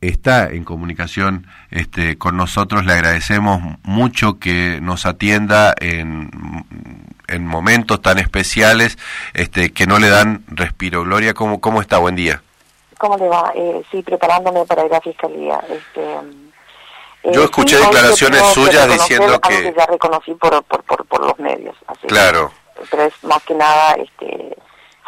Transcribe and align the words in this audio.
está 0.00 0.48
en 0.48 0.64
comunicación 0.64 1.46
este, 1.70 2.16
con 2.16 2.36
nosotros. 2.36 2.84
Le 2.84 2.92
agradecemos 2.92 3.60
mucho 3.82 4.38
que 4.38 4.80
nos 4.80 5.06
atienda 5.06 5.74
en, 5.78 6.30
en 7.28 7.46
momentos 7.46 8.00
tan 8.00 8.18
especiales 8.18 8.98
este, 9.34 9.72
que 9.72 9.86
no 9.86 9.98
le 9.98 10.08
dan 10.08 10.44
respiro. 10.48 11.04
Gloria, 11.04 11.34
¿cómo, 11.34 11.60
cómo 11.60 11.80
está? 11.80 11.98
Buen 11.98 12.16
día. 12.16 12.42
¿Cómo 12.98 13.16
le 13.16 13.28
va? 13.28 13.52
Eh, 13.54 13.82
sí, 13.90 14.02
preparándome 14.02 14.64
para 14.66 14.84
ir 14.84 14.94
a 14.94 15.00
fiscalía. 15.00 15.58
Este, 15.68 16.14
eh, 17.22 17.32
Yo 17.32 17.44
escuché 17.44 17.78
declaraciones 17.78 18.42
suyas 18.52 18.88
diciendo 18.90 19.40
que... 19.40 19.62
que 19.62 19.74
ya 19.76 19.86
reconocí 19.86 20.34
por, 20.34 20.62
por, 20.64 20.82
por, 20.84 21.04
por 21.06 21.26
los 21.26 21.38
medios. 21.38 21.76
Así 21.86 22.06
claro. 22.06 22.52
pero 22.90 23.04
es 23.04 23.14
más 23.24 23.42
que 23.44 23.54
nada 23.54 23.94
este, 23.94 24.56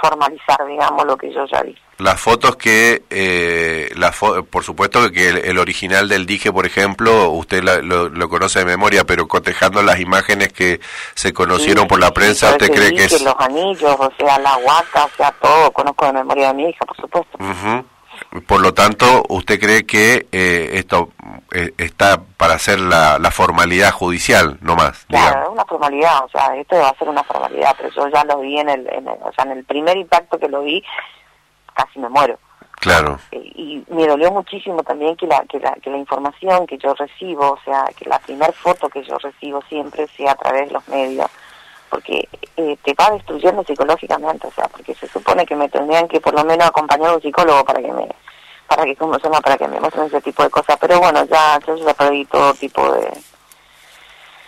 formalizar, 0.01 0.67
digamos, 0.67 1.07
lo 1.07 1.17
que 1.17 1.33
yo 1.33 1.45
ya 1.47 1.63
vi. 1.63 1.77
Las 2.03 2.21
fotos 2.21 2.57
que, 2.57 3.05
eh, 3.11 3.91
la 3.95 4.11
por 4.51 4.65
supuesto 4.65 5.09
que 5.13 5.29
el, 5.29 5.57
original 5.59 6.09
del 6.09 6.27
dije, 6.27 6.51
por 6.51 6.67
ejemplo, 6.67 7.31
usted 7.31 7.63
lo, 7.63 8.29
conoce 8.29 8.59
de 8.59 8.65
memoria, 8.65 9.05
pero 9.05 9.29
cotejando 9.29 9.83
las 9.85 10.01
imágenes 10.01 10.53
que 10.53 10.81
se 11.15 11.33
conocieron 11.33 11.87
por 11.87 12.01
la 12.01 12.11
prensa, 12.11 12.51
¿usted 12.51 12.73
cree 12.73 12.93
que 12.93 13.05
es...? 13.05 13.23
los 13.23 13.37
anillos, 13.39 13.97
o 13.97 14.13
sea, 14.19 14.37
la 14.41 14.57
huaca, 14.57 15.05
o 15.05 15.11
sea, 15.17 15.31
todo, 15.41 15.71
conozco 15.71 16.07
de 16.07 16.13
memoria 16.15 16.49
de 16.49 16.55
mi 16.55 16.71
hija, 16.71 16.85
por 16.85 16.97
supuesto. 16.97 17.39
Por 18.49 18.61
lo 18.61 18.75
tanto, 18.75 19.23
¿usted 19.29 19.61
cree 19.61 19.87
que 19.87 20.27
eh, 20.33 20.71
esto 20.75 21.11
eh, 21.53 21.73
está 21.79 22.21
para 22.37 22.55
hacer 22.55 22.81
la, 22.81 23.19
la, 23.21 23.31
formalidad 23.31 23.93
judicial, 23.93 24.59
no 24.61 24.75
más? 24.75 25.05
Claro, 25.07 25.45
es 25.45 25.49
una 25.51 25.65
formalidad, 25.67 26.25
o 26.25 26.29
sea, 26.31 26.57
esto 26.57 26.77
va 26.77 26.89
a 26.89 26.99
ser 26.99 27.09
una 27.09 27.23
formalidad, 27.23 27.75
pero 27.77 27.91
yo 27.91 28.09
ya 28.09 28.25
lo 28.25 28.41
vi 28.41 28.59
en 28.59 28.71
el, 28.71 28.89
en 28.89 29.07
el, 29.07 29.19
o 29.23 29.33
sea, 29.35 29.45
en 29.45 29.53
el 29.53 29.65
primer 29.65 29.97
impacto 29.97 30.39
que 30.39 30.49
lo 30.49 30.63
vi, 30.63 30.83
casi 31.85 31.99
me 31.99 32.09
muero. 32.09 32.39
Claro. 32.83 33.19
Eh, 33.31 33.53
y 33.55 33.85
me 33.91 34.07
dolió 34.07 34.33
muchísimo 34.33 34.83
también 34.83 35.17
que 35.17 35.27
la, 35.27 35.45
que 35.49 35.61
la, 35.61 35.73
que 35.75 35.91
la 35.91 35.99
información 35.99 36.67
que 36.67 36.79
yo 36.79 36.95
recibo, 36.95 37.53
o 37.53 37.59
sea, 37.65 37.85
que 37.97 38.09
la 38.09 38.19
primera 38.19 38.53
foto 38.53 38.89
que 38.89 39.05
yo 39.05 39.17
recibo 39.19 39.63
siempre 39.69 40.09
sea 40.09 40.33
a 40.33 40.35
través 40.37 40.69
de 40.69 40.75
los 40.75 40.89
medios, 40.89 41.31
porque 41.89 42.29
eh, 42.57 42.77
te 42.83 42.95
va 42.95 43.11
destruyendo 43.11 43.63
psicológicamente, 43.63 44.49
o 44.49 44.51
sea, 44.51 44.67
porque 44.67 44.95
se 44.95 45.07
supone 45.07 45.47
que 45.47 45.55
me 45.55 45.69
tendrían 45.69 46.09
que 46.09 46.21
por 46.21 46.35
lo 46.35 46.45
menos 46.45 46.67
acompañar 46.67 47.11
a 47.11 47.15
un 47.15 47.23
psicólogo 47.23 47.65
para 47.65 47.81
que 47.81 47.93
me 47.93 48.09
para 48.67 48.85
que 48.85 48.97
como 48.97 49.15
se 49.15 49.25
llama, 49.25 49.41
para 49.41 49.59
que 49.59 49.69
me 49.69 49.79
muestren 49.79 50.07
ese 50.07 50.21
tipo 50.23 50.43
de 50.43 50.51
cosas, 50.51 50.77
pero 50.81 50.99
bueno, 50.99 51.25
ya 51.27 51.61
yo 51.67 51.77
ya 51.77 51.93
perdí 51.93 52.25
todo 52.25 52.55
tipo 52.55 52.91
de 52.95 53.13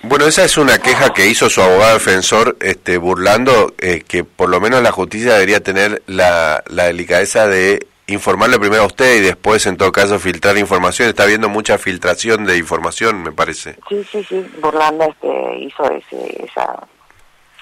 bueno, 0.06 0.26
esa 0.26 0.44
es 0.44 0.56
una 0.56 0.78
queja 0.78 1.12
que 1.12 1.26
hizo 1.26 1.48
su 1.48 1.62
abogado 1.62 1.94
defensor, 1.94 2.56
este, 2.60 2.98
burlando 2.98 3.74
eh, 3.78 4.02
que 4.06 4.24
por 4.24 4.48
lo 4.48 4.60
menos 4.60 4.82
la 4.82 4.92
justicia 4.92 5.34
debería 5.34 5.60
tener 5.60 6.02
la, 6.06 6.62
la 6.68 6.84
delicadeza 6.84 7.46
de 7.46 7.86
informarle 8.06 8.58
primero 8.58 8.82
a 8.82 8.86
usted 8.86 9.16
y 9.16 9.20
después, 9.20 9.66
en 9.66 9.76
todo 9.76 9.90
caso, 9.92 10.18
filtrar 10.18 10.58
información. 10.58 11.08
Está 11.08 11.22
habiendo 11.22 11.48
mucha 11.48 11.78
filtración 11.78 12.44
de 12.44 12.58
información, 12.58 13.22
me 13.22 13.32
parece. 13.32 13.76
Sí, 13.88 14.04
sí, 14.10 14.24
sí. 14.24 14.46
Burlando 14.60 15.04
este, 15.04 15.58
hizo 15.58 15.90
ese, 15.90 16.44
esa 16.44 16.86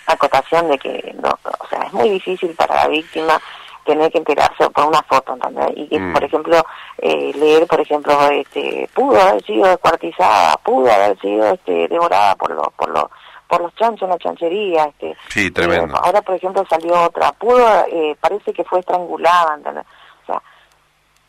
acotación 0.06 0.68
de 0.68 0.78
que, 0.78 1.14
no, 1.22 1.30
o 1.30 1.68
sea, 1.68 1.82
es 1.82 1.92
muy 1.92 2.10
difícil 2.10 2.50
para 2.50 2.74
la 2.74 2.88
víctima 2.88 3.40
tener 3.84 4.10
que 4.10 4.18
enterarse 4.18 4.68
por 4.70 4.86
una 4.86 5.02
foto, 5.02 5.34
¿entendés? 5.34 5.72
Y 5.76 5.88
que, 5.88 5.98
mm. 5.98 6.12
por 6.12 6.24
ejemplo, 6.24 6.64
eh, 6.98 7.32
leer, 7.34 7.66
por 7.66 7.80
ejemplo, 7.80 8.28
este, 8.30 8.88
pudo 8.94 9.20
haber 9.20 9.42
sido 9.44 9.66
descuartizada, 9.66 10.56
pudo 10.58 10.90
haber 10.90 11.18
sido 11.20 11.52
este, 11.52 11.88
devorada 11.88 12.34
por 12.36 12.52
los, 12.52 12.68
por 12.74 12.90
los, 12.90 13.04
por 13.48 13.62
los 13.62 13.74
chanchos 13.74 14.02
en 14.02 14.10
la 14.10 14.18
chanchería, 14.18 14.84
este. 14.84 15.16
Sí, 15.28 15.50
tremendo. 15.50 15.94
Eh, 15.96 16.00
ahora, 16.02 16.22
por 16.22 16.34
ejemplo, 16.34 16.64
salió 16.68 17.00
otra, 17.02 17.32
pudo, 17.32 17.66
eh, 17.88 18.16
parece 18.20 18.52
que 18.52 18.64
fue 18.64 18.80
estrangulada, 18.80 19.56
¿entendés? 19.56 19.84
O 20.22 20.26
sea, 20.26 20.42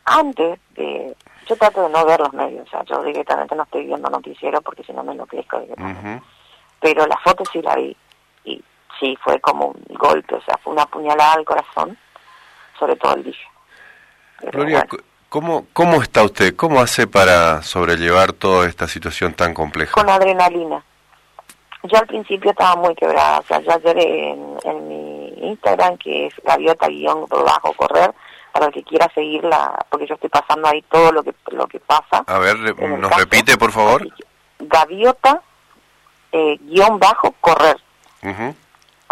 antes 0.05 0.59
de, 0.75 1.15
yo 1.47 1.55
trato 1.55 1.83
de 1.83 1.89
no 1.89 2.05
ver 2.05 2.19
los 2.19 2.33
medios, 2.33 2.67
o 2.67 2.69
sea, 2.69 2.83
yo 2.83 3.01
directamente 3.03 3.55
no 3.55 3.63
estoy 3.63 3.85
viendo 3.85 4.09
noticiero 4.09 4.61
porque 4.61 4.83
si 4.83 4.93
no 4.93 5.03
me 5.03 5.13
enloquezco 5.13 5.59
directamente. 5.59 6.23
Pero 6.79 7.07
la 7.07 7.17
foto 7.17 7.43
sí 7.51 7.61
la 7.61 7.75
vi, 7.75 7.95
y 8.43 8.61
sí, 8.99 9.17
fue 9.23 9.39
como 9.39 9.67
un 9.67 9.83
golpe, 9.89 10.35
o 10.35 10.41
sea, 10.41 10.57
fue 10.61 10.73
una 10.73 10.85
puñalada 10.85 11.33
al 11.33 11.45
corazón 11.45 11.97
sobre 12.83 12.95
todo 12.97 13.15
el 13.15 13.23
dije. 13.23 13.45
Gloria, 14.51 14.85
¿cómo, 15.29 15.67
¿cómo 15.71 16.01
está 16.01 16.23
usted? 16.23 16.53
¿Cómo 16.55 16.81
hace 16.81 17.07
para 17.07 17.61
sobrellevar 17.61 18.33
toda 18.33 18.67
esta 18.67 18.87
situación 18.87 19.33
tan 19.33 19.53
compleja? 19.53 19.93
Con 19.93 20.09
adrenalina. 20.09 20.83
Yo 21.83 21.97
al 21.97 22.07
principio 22.07 22.51
estaba 22.51 22.75
muy 22.75 22.93
quebrada, 22.95 23.39
o 23.39 23.43
sea, 23.43 23.59
ya 23.61 23.75
ayer 23.75 23.97
en, 23.99 24.87
mi 24.87 25.33
Instagram, 25.49 25.97
que 25.97 26.27
es 26.27 26.33
gaviota-bajo 26.43 27.73
correr, 27.73 28.13
para 28.51 28.67
el 28.67 28.73
que 28.73 28.83
quiera 28.83 29.09
seguirla, 29.13 29.85
porque 29.89 30.07
yo 30.07 30.15
estoy 30.15 30.29
pasando 30.29 30.67
ahí 30.67 30.81
todo 30.83 31.11
lo 31.11 31.23
que 31.23 31.33
lo 31.51 31.67
que 31.67 31.79
pasa. 31.79 32.23
A 32.27 32.39
ver, 32.39 32.57
¿nos 32.57 33.17
repite, 33.17 33.57
por 33.57 33.71
favor? 33.71 34.07
Gaviota, 34.59 35.41
eh, 36.31 36.57
guion 36.61 36.99
bajo, 36.99 37.33
correr 37.41 37.77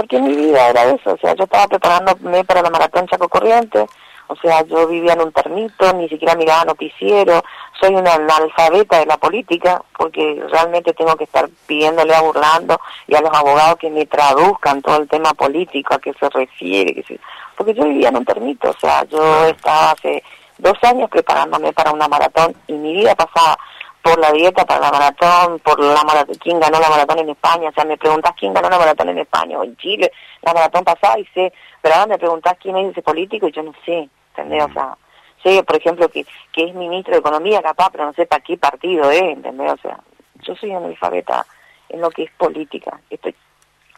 porque 0.02 0.20
mi 0.20 0.36
vida 0.36 0.70
era 0.70 0.84
eso, 0.86 1.14
o 1.14 1.18
sea, 1.18 1.36
yo 1.36 1.44
estaba 1.44 1.68
preparándome 1.68 2.44
para 2.44 2.64
la 2.64 2.72
maratón 2.72 3.06
Chaco 3.06 3.30
Corriente, 3.30 3.86
o 4.28 4.36
sea, 4.38 4.64
yo 4.64 4.88
vivía 4.88 5.14
en 5.14 5.22
un 5.22 5.32
termito, 5.32 5.94
ni 5.94 6.10
siquiera 6.10 6.34
miraba 6.34 6.66
noticiero, 6.66 7.44
soy 7.80 7.94
una 7.94 8.16
analfabeta 8.16 8.98
de 8.98 9.06
la 9.06 9.18
política, 9.18 9.84
porque 9.96 10.42
realmente 10.50 10.94
tengo 10.94 11.16
que 11.16 11.26
estar 11.26 11.48
pidiéndole 11.68 12.16
a 12.16 12.22
Burlando 12.22 12.80
y 13.08 13.14
a 13.14 13.22
los 13.22 13.32
abogados 13.32 13.78
que 13.78 13.92
me 13.92 14.08
traduzcan 14.08 14.82
todo 14.82 14.98
el 14.98 15.08
tema 15.08 15.36
político, 15.36 15.94
a 15.94 16.00
qué 16.00 16.14
se 16.20 16.30
refiere, 16.30 16.96
que 16.96 17.20
porque 17.56 17.76
yo 17.76 17.84
vivía 17.84 18.10
en 18.10 18.18
un 18.18 18.26
termito, 18.26 18.72
o 18.72 18.80
sea, 18.80 19.04
yo 19.04 19.46
estaba 19.46 19.92
hace 19.92 20.24
dos 20.58 20.78
años 20.82 21.12
preparándome 21.12 21.74
para 21.74 21.92
una 21.92 22.08
maratón 22.08 22.56
y 22.66 22.74
mi 22.74 22.96
vida 22.96 23.14
pasaba 23.14 23.56
por 24.02 24.20
la 24.20 24.32
dieta 24.32 24.66
para 24.66 24.80
la 24.80 24.92
maratón, 24.92 25.60
por 25.60 25.80
la 25.80 26.04
maratón, 26.04 26.36
quién 26.36 26.60
ganó 26.60 26.80
la 26.80 26.90
maratón 26.90 27.20
en 27.20 27.30
España, 27.30 27.70
o 27.70 27.74
sea, 27.74 27.86
me 27.86 27.98
preguntás 27.98 28.34
quién 28.38 28.54
ganó 28.54 28.70
la 28.70 28.80
maratón 28.80 29.10
en 29.10 29.20
España 29.20 29.60
o 29.60 29.64
en 29.64 29.76
Chile, 29.78 30.12
la 30.42 30.54
maratón 30.54 30.84
pasada 30.84 31.20
y 31.20 31.26
sé, 31.28 31.54
pero 31.82 31.96
ahora 31.96 32.08
me 32.08 32.18
preguntás 32.18 32.58
quién 32.60 32.78
es 32.78 32.92
ese 32.92 33.02
político 33.02 33.48
y 33.48 33.52
yo 33.52 33.64
no 33.64 33.74
sé, 33.86 34.10
¿entendés? 34.30 34.66
O 34.66 34.74
sea, 34.74 34.98
sé, 35.44 35.64
por 35.64 35.76
ejemplo, 35.76 36.10
que, 36.10 36.26
que 36.52 36.66
es 36.66 36.74
ministro 36.74 37.14
de 37.14 37.20
Economía 37.20 37.62
capaz, 37.62 37.90
pero 37.92 38.06
no 38.06 38.14
sé 38.14 38.26
para 38.26 38.44
qué 38.44 38.58
partido 38.58 39.12
es, 39.12 39.22
¿entendés? 39.22 39.74
O 39.74 39.78
sea, 39.78 40.00
yo 40.42 40.56
soy 40.56 40.72
analfabeta 40.72 41.46
en 41.90 42.02
lo 42.02 42.10
que 42.10 42.24
es 42.24 42.32
política, 42.32 43.00
estoy 43.10 43.36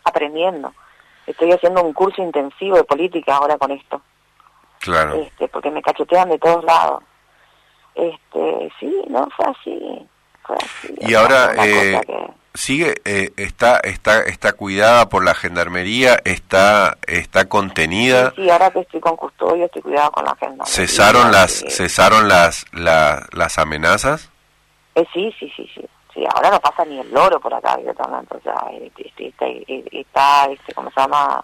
aprendiendo, 0.03 0.73
estoy 1.25 1.51
haciendo 1.53 1.81
un 1.81 1.93
curso 1.93 2.21
intensivo 2.21 2.75
de 2.75 2.83
política 2.83 3.37
ahora 3.37 3.57
con 3.57 3.71
esto. 3.71 4.01
Claro. 4.79 5.15
Este, 5.15 5.47
porque 5.47 5.71
me 5.71 5.81
cachetean 5.81 6.27
de 6.27 6.39
todos 6.39 6.61
lados 6.65 7.03
este 7.95 8.71
sí 8.79 9.01
no 9.07 9.27
fue 9.35 9.45
así, 9.45 10.07
y 10.99 11.13
ahora 11.13 11.53
eh, 11.65 12.01
sigue 12.53 12.95
eh, 13.05 13.31
está 13.37 13.77
está 13.79 14.21
está 14.23 14.53
cuidada 14.53 15.09
por 15.09 15.23
la 15.23 15.33
gendarmería 15.33 16.19
está 16.23 16.97
está 17.07 17.47
contenida. 17.47 18.33
Sí, 18.35 18.49
ahora 18.49 18.71
que 18.71 18.81
estoy 18.81 18.99
con 18.99 19.15
custodio 19.15 19.65
estoy 19.65 19.81
cuidada 19.81 20.09
con 20.11 20.25
la 20.25 20.35
gendarmería 20.35 20.65
cesaron 20.65 21.31
las 21.31 21.63
cesaron 21.69 22.27
las 22.27 22.65
las 22.73 23.57
amenazas 23.57 24.29
eh, 24.95 25.05
sí 25.13 25.33
sí 25.39 25.51
sí 25.55 25.69
sí 25.73 25.85
sí 26.13 26.23
ahora 26.33 26.51
no 26.51 26.59
pasa 26.59 26.85
ni 26.85 26.99
el 26.99 27.11
loro 27.11 27.39
por 27.39 27.53
acá 27.53 27.75
directamente 27.77 28.35
o 28.35 28.41
sea 28.41 28.69
este, 28.71 29.07
este, 29.07 29.63
este, 29.67 29.99
está 29.99 30.45
este 30.51 30.73
cómo 30.73 30.91
se 30.91 30.99
llama 30.99 31.41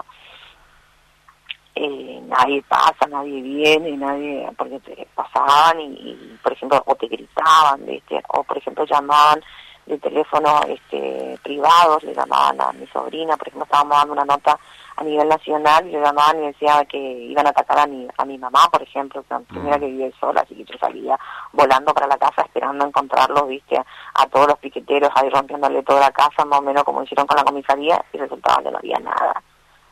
eh, 1.76 2.22
nadie 2.28 2.62
pasa, 2.64 3.08
nadie 3.08 3.42
viene, 3.42 3.96
nadie, 3.96 4.50
porque 4.58 4.80
te 4.80 5.08
pasaban 5.16 5.80
y, 5.80 6.38
por 6.44 6.54
ejemplo, 6.54 6.82
o 6.86 6.96
te 6.96 7.08
gritaban, 7.08 7.86
¿viste? 7.86 8.22
o 8.30 8.44
por 8.44 8.58
ejemplo 8.58 8.86
llamaban 8.86 9.42
de 9.86 9.98
teléfono 9.98 10.62
este, 10.68 11.40
privados, 11.42 12.04
le 12.04 12.14
llamaban 12.14 12.60
a 12.62 12.72
mi 12.74 12.86
sobrina, 12.88 13.38
por 13.38 13.48
ejemplo, 13.48 13.66
estábamos 13.66 13.98
dando 13.98 14.14
una 14.14 14.26
nota 14.26 14.60
a 14.98 15.04
nivel 15.04 15.28
nacional 15.28 15.88
y 15.88 15.92
le 15.92 16.02
llamaban 16.02 16.44
y 16.44 16.48
decían 16.48 16.86
que 16.86 16.98
iban 16.98 17.48
a 17.48 17.52
atacar 17.52 17.80
a 17.80 17.88
mi, 17.88 18.08
a 18.18 18.26
mi 18.26 18.38
mamá, 18.38 18.68
por 18.72 18.84
ejemplo, 18.84 19.24
que 19.24 19.36
primera 19.48 19.78
mm. 19.78 19.80
que 19.80 19.88
vive 19.88 20.14
sola, 20.20 20.42
así 20.42 20.56
que 20.56 20.66
yo 20.66 20.78
salía 20.78 21.18
volando 21.54 21.94
para 21.94 22.08
la 22.08 22.18
casa 22.18 22.42
esperando 22.44 22.86
encontrarlos, 22.86 23.48
viste, 23.48 23.78
a, 23.78 24.28
todos 24.28 24.48
los 24.50 24.60
piqueteros 24.60 25.12
ahí 25.16 25.30
rompiéndole 25.30 25.82
toda 25.84 26.02
la 26.02 26.12
casa, 26.12 26.46
más 26.46 26.60
o 26.60 26.64
menos 26.64 26.84
como 26.84 27.04
hicieron 27.04 27.26
con 27.26 27.38
la 27.38 27.44
comisaría, 27.44 28.04
y 28.14 28.18
resultaba 28.18 28.62
que 28.62 28.72
no 28.72 28.78
había 28.78 29.00
nada, 29.00 29.42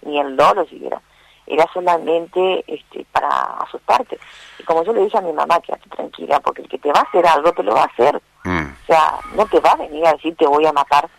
ni 0.02 0.20
el 0.20 0.36
dolo 0.36 0.66
siquiera 0.66 1.02
era 1.48 1.66
solamente 1.74 2.64
este, 2.68 3.06
para 3.12 3.30
asustarte. 3.62 4.20
Y 4.60 4.64
como 4.64 4.84
yo 4.84 4.94
le 4.94 5.04
dije 5.04 5.18
a 5.18 5.22
mi 5.22 5.34
mamá, 5.34 5.60
quédate 5.62 5.90
tranquila, 5.90 6.40
porque 6.42 6.62
el 6.62 6.70
que 6.70 6.78
te 6.78 6.92
va 6.92 7.00
a 7.00 7.04
hacer 7.04 7.26
algo 7.26 7.52
te 7.54 7.64
lo 7.64 7.74
va 7.74 7.84
a 7.84 7.86
hacer. 7.86 8.22
Mm. 8.44 8.66
O 8.66 8.86
sea, 8.86 9.14
no 9.36 9.46
te 9.48 9.60
va 9.60 9.72
a 9.72 9.78
venir 9.78 10.06
a 10.06 10.14
decir 10.14 10.36
te 10.36 10.46
voy 10.46 10.66
a 10.66 10.74
matar, 10.74 11.10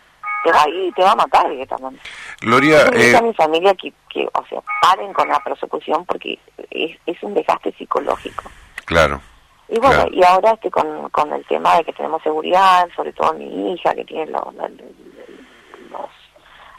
te 0.44 0.52
va 0.52 0.62
a 0.62 0.69
ir 0.69 0.88
y 0.88 0.92
te 0.92 1.02
va 1.02 1.12
a 1.12 1.16
matar 1.16 1.48
directamente. 1.48 2.00
Gloria, 2.40 2.84
yo 2.84 2.90
le 2.90 2.98
dije 2.98 3.16
a 3.16 3.20
eh, 3.20 3.22
mi 3.22 3.34
familia 3.34 3.75
que, 3.75 3.92
que, 4.10 4.28
o 4.32 4.46
sea, 4.46 4.60
paren 4.82 5.12
con 5.12 5.28
la 5.28 5.40
persecución 5.40 6.04
porque 6.04 6.38
es, 6.70 6.96
es 7.06 7.22
un 7.22 7.34
desgaste 7.34 7.72
psicológico. 7.72 8.44
Claro. 8.84 9.20
Y 9.70 9.78
bueno, 9.78 10.06
y 10.10 10.24
ahora 10.24 10.52
este, 10.52 10.70
con, 10.70 11.10
con 11.10 11.31
el 11.32 11.44
tema 11.44 11.76
de 11.76 11.84
que 11.84 11.92
tenemos 11.92 12.22
seguridad, 12.22 12.88
sobre 12.96 13.12
todo 13.12 13.34
mi 13.34 13.74
hija 13.74 13.94
que 13.94 14.04
tiene 14.04 14.26
los, 14.31 14.54
los 14.54 14.70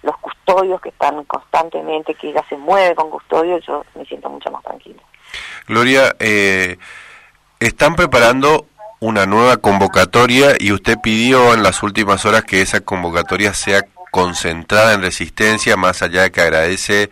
los 0.02 0.18
custodios 0.18 0.82
que 0.82 0.90
están 0.90 1.24
constantemente, 1.26 2.16
que 2.16 2.30
ella 2.30 2.44
se 2.50 2.58
mueve 2.58 2.96
con 2.96 3.10
custodios, 3.10 3.66
yo 3.66 3.86
me 3.96 4.06
siento 4.06 4.30
mucho 4.30 4.50
más 4.52 4.64
tranquila. 4.64 5.02
Gloria, 5.68 6.16
eh, 6.20 6.78
¿están 7.60 7.96
preparando 7.96 8.66
una 9.00 9.26
nueva 9.26 9.58
convocatoria 9.58 10.56
y 10.60 10.72
usted 10.72 10.98
pidió 11.02 11.54
en 11.54 11.64
las 11.64 11.84
últimas 11.84 12.26
horas 12.26 12.44
que 12.44 12.62
esa 12.62 12.82
convocatoria 12.82 13.54
sea 13.54 13.82
concentrada 14.12 14.94
en 14.94 15.02
resistencia, 15.02 15.78
más 15.78 16.02
allá 16.02 16.24
de 16.24 16.32
que 16.32 16.42
agradece 16.42 17.10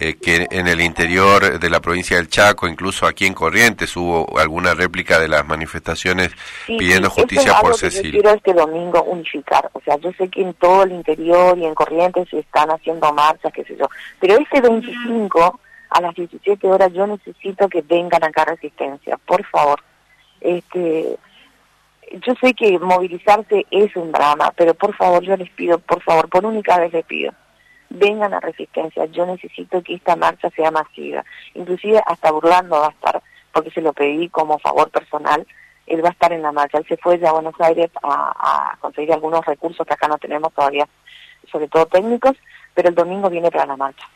eh, 0.00 0.14
que 0.14 0.46
en 0.48 0.68
el 0.68 0.80
interior 0.80 1.58
de 1.58 1.70
la 1.70 1.80
provincia 1.80 2.16
del 2.16 2.28
Chaco, 2.28 2.68
incluso 2.68 3.04
aquí 3.04 3.26
en 3.26 3.34
Corrientes, 3.34 3.96
hubo 3.96 4.38
alguna 4.38 4.72
réplica 4.72 5.18
de 5.18 5.26
las 5.26 5.44
manifestaciones 5.44 6.30
pidiendo 6.66 7.10
justicia 7.10 7.58
por 7.60 7.76
Cecilia. 7.76 8.12
yo 8.12 8.22
quiero 8.22 8.36
este 8.36 8.54
domingo 8.54 9.02
unificar, 9.02 9.68
o 9.72 9.80
sea, 9.80 9.96
yo 9.96 10.12
sé 10.12 10.28
que 10.28 10.42
en 10.42 10.54
todo 10.54 10.84
el 10.84 10.92
interior 10.92 11.58
y 11.58 11.66
en 11.66 11.74
Corrientes 11.74 12.28
se 12.28 12.38
están 12.38 12.70
haciendo 12.70 13.12
marchas, 13.12 13.52
qué 13.52 13.64
sé 13.64 13.76
yo, 13.76 13.88
pero 14.20 14.38
este 14.38 14.60
25 14.60 15.60
a 15.90 16.00
las 16.00 16.14
17 16.14 16.68
horas 16.68 16.92
yo 16.92 17.04
necesito 17.06 17.68
que 17.68 17.82
vengan 17.82 18.22
acá 18.22 18.44
resistencia, 18.44 19.16
por 19.26 19.44
favor. 19.46 19.82
Este, 20.40 21.18
yo 22.24 22.34
sé 22.40 22.54
que 22.54 22.78
movilizarse 22.78 23.66
es 23.72 23.96
un 23.96 24.12
drama, 24.12 24.52
pero 24.56 24.74
por 24.74 24.94
favor 24.94 25.24
yo 25.24 25.36
les 25.36 25.50
pido, 25.50 25.80
por 25.80 26.00
favor, 26.02 26.28
por 26.28 26.46
única 26.46 26.78
vez 26.78 26.92
les 26.92 27.04
pido, 27.04 27.32
vengan 27.90 28.34
a 28.34 28.40
Resistencia, 28.40 29.06
yo 29.06 29.26
necesito 29.26 29.82
que 29.82 29.94
esta 29.94 30.16
marcha 30.16 30.50
sea 30.50 30.70
masiva, 30.70 31.24
inclusive 31.54 32.00
hasta 32.06 32.30
Burlando 32.30 32.80
va 32.80 32.88
a 32.88 32.90
estar, 32.90 33.22
porque 33.52 33.70
se 33.70 33.80
lo 33.80 33.92
pedí 33.92 34.28
como 34.28 34.58
favor 34.58 34.90
personal, 34.90 35.46
él 35.86 36.04
va 36.04 36.08
a 36.08 36.12
estar 36.12 36.32
en 36.32 36.42
la 36.42 36.52
marcha, 36.52 36.78
él 36.78 36.86
se 36.86 36.96
fue 36.98 37.18
ya 37.18 37.30
a 37.30 37.32
Buenos 37.32 37.54
Aires 37.60 37.90
a, 38.02 38.76
conseguir 38.80 39.12
algunos 39.12 39.44
recursos 39.44 39.86
que 39.86 39.94
acá 39.94 40.06
no 40.06 40.18
tenemos 40.18 40.52
todavía, 40.52 40.86
sobre 41.50 41.68
todo 41.68 41.86
técnicos, 41.86 42.36
pero 42.74 42.90
el 42.90 42.94
domingo 42.94 43.30
viene 43.30 43.50
para 43.50 43.66
la 43.66 43.76
marcha. 43.76 44.06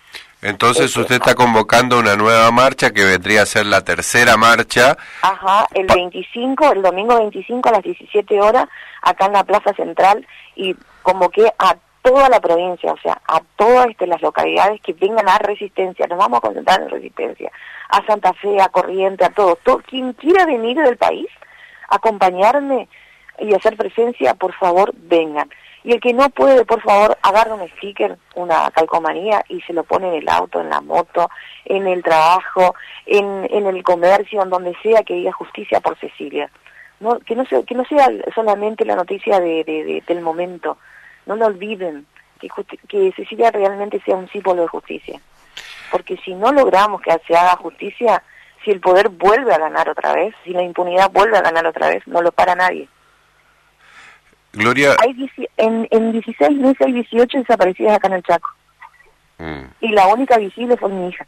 Entonces 0.42 0.86
este, 0.86 1.00
usted 1.00 1.14
está 1.16 1.34
convocando 1.34 1.98
una 1.98 2.16
nueva 2.16 2.50
marcha 2.50 2.90
que 2.90 3.04
vendría 3.04 3.42
a 3.42 3.46
ser 3.46 3.64
la 3.64 3.82
tercera 3.82 4.36
marcha. 4.36 4.96
Ajá, 5.22 5.66
el 5.72 5.86
25, 5.86 6.72
el 6.72 6.82
domingo 6.82 7.16
25 7.16 7.68
a 7.68 7.72
las 7.72 7.82
17 7.82 8.40
horas, 8.40 8.68
acá 9.02 9.26
en 9.26 9.32
la 9.32 9.44
Plaza 9.44 9.72
Central, 9.72 10.26
y 10.56 10.74
convoqué 11.02 11.50
a 11.58 11.76
toda 12.02 12.28
la 12.28 12.40
provincia, 12.40 12.92
o 12.92 12.98
sea, 12.98 13.20
a 13.26 13.40
todas 13.56 13.88
este, 13.88 14.06
las 14.06 14.20
localidades 14.20 14.80
que 14.80 14.92
vengan 14.92 15.28
a 15.28 15.38
Resistencia, 15.38 16.06
nos 16.06 16.18
vamos 16.18 16.38
a 16.38 16.42
concentrar 16.42 16.82
en 16.82 16.90
Resistencia, 16.90 17.50
a 17.88 18.04
Santa 18.04 18.32
Fe, 18.34 18.60
a 18.60 18.68
Corriente, 18.68 19.24
a 19.24 19.30
todo, 19.30 19.56
quien 19.86 20.12
quiera 20.14 20.44
venir 20.44 20.76
del 20.76 20.96
país, 20.96 21.28
acompañarme 21.88 22.88
y 23.38 23.54
hacer 23.54 23.76
presencia, 23.76 24.34
por 24.34 24.52
favor, 24.54 24.92
vengan. 24.94 25.48
Y 25.84 25.92
el 25.92 26.00
que 26.00 26.12
no 26.12 26.28
puede, 26.30 26.64
por 26.64 26.80
favor, 26.80 27.18
agarra 27.22 27.54
un 27.54 27.68
sticker, 27.70 28.16
una 28.36 28.70
calcomanía 28.70 29.44
y 29.48 29.60
se 29.62 29.72
lo 29.72 29.82
pone 29.82 30.08
en 30.08 30.22
el 30.22 30.28
auto, 30.28 30.60
en 30.60 30.70
la 30.70 30.80
moto, 30.80 31.28
en 31.64 31.88
el 31.88 32.02
trabajo, 32.02 32.74
en, 33.04 33.48
en 33.50 33.66
el 33.66 33.82
comercio, 33.82 34.42
en 34.42 34.50
donde 34.50 34.76
sea 34.82 35.02
que 35.02 35.14
diga 35.14 35.32
justicia 35.32 35.80
por 35.80 35.98
Cecilia. 35.98 36.50
No, 37.00 37.18
que, 37.18 37.34
no 37.34 37.44
sea, 37.46 37.64
que 37.64 37.74
no 37.74 37.84
sea 37.84 38.08
solamente 38.32 38.84
la 38.84 38.94
noticia 38.94 39.40
de, 39.40 40.02
del 40.06 40.20
momento, 40.20 40.78
no 41.26 41.36
lo 41.36 41.46
olviden, 41.46 42.06
que, 42.40 42.48
que 42.88 43.12
Cecilia 43.12 43.50
realmente 43.50 44.00
sea 44.04 44.16
un 44.16 44.28
símbolo 44.28 44.62
de 44.62 44.68
justicia. 44.68 45.20
Porque 45.90 46.16
si 46.24 46.34
no 46.34 46.52
logramos 46.52 47.00
que 47.02 47.16
se 47.26 47.36
haga 47.36 47.56
justicia, 47.56 48.22
si 48.64 48.70
el 48.70 48.80
poder 48.80 49.08
vuelve 49.08 49.52
a 49.52 49.58
ganar 49.58 49.88
otra 49.88 50.14
vez, 50.14 50.34
si 50.44 50.50
la 50.50 50.62
impunidad 50.62 51.10
vuelve 51.10 51.36
a 51.36 51.42
ganar 51.42 51.66
otra 51.66 51.88
vez, 51.88 52.06
no 52.06 52.22
lo 52.22 52.32
para 52.32 52.54
nadie. 52.54 52.88
Gloria... 54.52 54.96
Hay, 55.02 55.30
en, 55.56 55.88
en 55.90 56.12
16 56.12 56.58
meses 56.58 56.86
hay 56.86 56.92
18 56.92 57.38
desaparecidas 57.38 57.96
acá 57.96 58.08
en 58.08 58.14
el 58.14 58.22
Chaco. 58.22 58.48
Mm. 59.38 59.64
Y 59.80 59.88
la 59.88 60.06
única 60.06 60.38
visible 60.38 60.76
fue 60.76 60.90
mi 60.90 61.08
hija. 61.08 61.26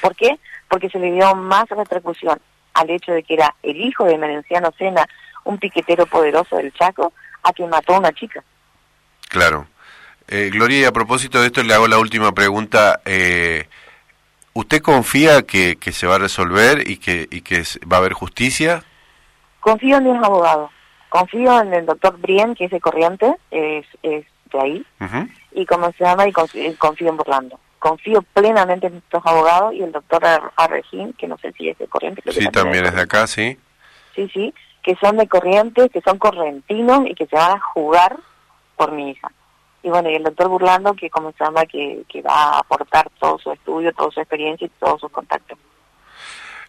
¿Por 0.00 0.14
qué? 0.14 0.38
Porque 0.68 0.90
se 0.90 0.98
le 0.98 1.12
dio 1.12 1.34
más 1.34 1.68
repercusión 1.68 2.40
al 2.74 2.90
hecho 2.90 3.12
de 3.12 3.22
que 3.22 3.34
era 3.34 3.54
el 3.62 3.76
hijo 3.76 4.04
de 4.04 4.18
Merenciano 4.18 4.72
Sena, 4.78 5.06
un 5.44 5.58
piquetero 5.58 6.06
poderoso 6.06 6.56
del 6.56 6.72
Chaco, 6.72 7.12
a 7.42 7.52
quien 7.52 7.68
mató 7.68 7.94
a 7.94 7.98
una 7.98 8.12
chica. 8.12 8.44
Claro. 9.30 9.68
Eh, 10.26 10.50
Gloria, 10.52 10.80
y 10.80 10.84
a 10.84 10.92
propósito 10.92 11.40
de 11.40 11.46
esto 11.46 11.62
le 11.62 11.72
hago 11.72 11.86
la 11.86 11.98
última 11.98 12.32
pregunta. 12.32 13.00
Eh, 13.04 13.66
¿Usted 14.54 14.82
confía 14.82 15.42
que, 15.42 15.76
que, 15.76 15.92
se 15.92 16.08
va 16.08 16.16
a 16.16 16.18
resolver 16.18 16.90
y 16.90 16.98
que, 16.98 17.28
y 17.30 17.40
que 17.40 17.62
va 17.90 17.96
a 17.96 18.00
haber 18.00 18.12
justicia? 18.12 18.82
Confío 19.60 19.98
en 19.98 20.12
mis 20.12 20.22
abogados. 20.22 20.72
Confío 21.08 21.60
en 21.60 21.72
el 21.72 21.86
doctor 21.86 22.18
Brien, 22.18 22.56
que 22.56 22.64
es 22.64 22.72
de 22.72 22.80
Corriente, 22.80 23.36
es, 23.52 23.86
es 24.02 24.24
de 24.52 24.60
ahí. 24.60 24.86
Y 25.52 25.64
como 25.64 25.92
se 25.92 26.04
llama, 26.04 26.26
y 26.26 26.32
confío, 26.32 27.08
en 27.08 27.16
Burlando. 27.16 27.60
Confío 27.78 28.22
plenamente 28.34 28.88
en 28.88 28.96
estos 28.96 29.24
abogados 29.24 29.74
y 29.74 29.82
el 29.82 29.92
doctor 29.92 30.22
Arregín, 30.56 31.12
que 31.12 31.28
no 31.28 31.38
sé 31.38 31.52
si 31.52 31.68
es 31.68 31.78
de 31.78 31.86
Corriente. 31.86 32.22
sí, 32.32 32.46
también 32.48 32.84
es 32.84 32.94
de 32.94 33.00
acá, 33.00 33.28
sí. 33.28 33.56
Sí, 34.16 34.28
sí, 34.34 34.52
que 34.82 34.96
son 34.96 35.16
de 35.16 35.28
Corriente, 35.28 35.88
que 35.88 36.00
son 36.00 36.18
correntinos 36.18 37.06
y 37.06 37.14
que 37.14 37.26
se 37.26 37.36
van 37.36 37.52
a 37.52 37.60
jugar 37.60 38.16
por 38.80 38.92
mi 38.92 39.10
hija. 39.10 39.30
Y 39.82 39.90
bueno, 39.90 40.08
y 40.08 40.14
el 40.14 40.22
doctor 40.22 40.48
Burlando, 40.48 40.94
que 40.94 41.10
como 41.10 41.32
se 41.32 41.44
llama, 41.44 41.66
que, 41.66 42.02
que 42.08 42.22
va 42.22 42.32
a 42.32 42.58
aportar 42.60 43.10
todo 43.20 43.38
su 43.38 43.52
estudio, 43.52 43.92
toda 43.92 44.10
su 44.10 44.20
experiencia 44.20 44.66
y 44.66 44.70
todos 44.80 44.98
sus 45.02 45.12
contactos. 45.12 45.58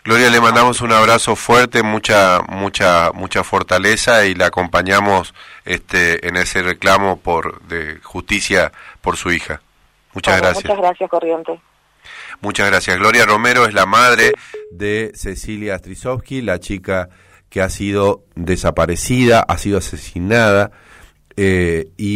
Gloria, 0.04 0.30
le 0.30 0.42
mandamos 0.42 0.82
un 0.82 0.92
abrazo 0.92 1.38
fuerte, 1.38 1.84
mucha, 1.84 2.42
mucha, 2.50 3.12
mucha 3.14 3.46
fortaleza 3.46 4.26
y 4.26 4.36
la 4.36 4.48
acompañamos 4.48 5.34
este, 5.64 6.28
en 6.28 6.36
ese 6.36 6.62
reclamo 6.64 7.16
por 7.16 7.62
de 7.62 8.02
justicia 8.04 8.74
por 9.00 9.16
su 9.16 9.32
hija. 9.32 9.62
Muchas 10.14 10.42
gracias. 10.42 10.66
Muchas 10.66 10.78
gracias, 10.78 11.10
Corriente. 11.10 11.62
Muchas 12.42 12.70
gracias. 12.70 12.98
Gloria 12.98 13.26
Romero 13.26 13.66
es 13.66 13.74
la 13.74 13.86
madre 13.86 14.34
de 14.70 15.12
Cecilia 15.16 15.78
Strisovsky, 15.78 16.42
la 16.42 16.60
chica 16.60 17.08
que 17.50 17.62
ha 17.62 17.70
sido 17.70 18.24
desaparecida, 18.36 19.46
ha 19.48 19.58
sido 19.58 19.78
asesinada 19.78 20.72
eh, 21.38 21.92
y 21.98 22.10